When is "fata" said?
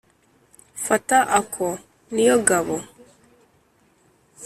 0.85-1.17